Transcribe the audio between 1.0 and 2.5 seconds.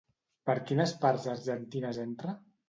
parts argentines entra?